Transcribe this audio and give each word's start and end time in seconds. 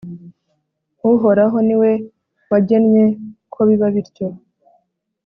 uhoraho 1.11 1.57
ni 1.67 1.75
we 1.81 1.91
wagennye 2.49 3.05
ko 3.53 3.59
biba 3.67 3.87
bityo 3.95 4.27